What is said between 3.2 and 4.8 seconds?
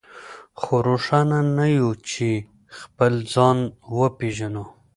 ځان وپېژنو.